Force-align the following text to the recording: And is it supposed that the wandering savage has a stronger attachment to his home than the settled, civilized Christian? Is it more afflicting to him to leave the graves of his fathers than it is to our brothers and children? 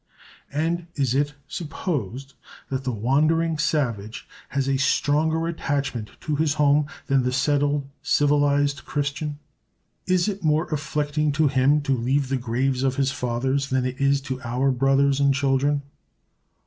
And 0.51 0.87
is 0.95 1.13
it 1.13 1.35
supposed 1.47 2.33
that 2.71 2.85
the 2.85 2.91
wandering 2.91 3.59
savage 3.59 4.27
has 4.49 4.67
a 4.67 4.77
stronger 4.77 5.45
attachment 5.47 6.09
to 6.21 6.35
his 6.37 6.55
home 6.55 6.87
than 7.05 7.21
the 7.21 7.31
settled, 7.31 7.87
civilized 8.01 8.83
Christian? 8.83 9.37
Is 10.07 10.27
it 10.27 10.43
more 10.43 10.65
afflicting 10.69 11.31
to 11.33 11.49
him 11.49 11.81
to 11.81 11.95
leave 11.95 12.29
the 12.29 12.37
graves 12.37 12.81
of 12.81 12.95
his 12.95 13.11
fathers 13.11 13.69
than 13.69 13.85
it 13.85 14.01
is 14.01 14.21
to 14.21 14.41
our 14.41 14.71
brothers 14.71 15.19
and 15.19 15.35
children? 15.35 15.83